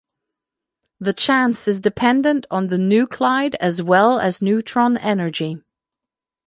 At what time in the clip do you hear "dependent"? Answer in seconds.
1.79-2.47